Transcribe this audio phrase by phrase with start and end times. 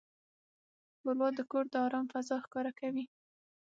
[0.97, 3.05] ښوروا د کور د آرام فضا ښکاره کوي.